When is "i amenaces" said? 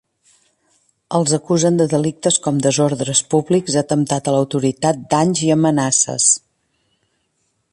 5.49-6.31